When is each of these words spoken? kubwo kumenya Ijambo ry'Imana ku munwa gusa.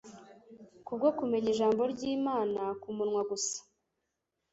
kubwo 0.85 1.07
kumenya 1.17 1.47
Ijambo 1.53 1.81
ry'Imana 1.93 2.61
ku 2.81 2.89
munwa 2.95 3.21
gusa. 3.29 3.59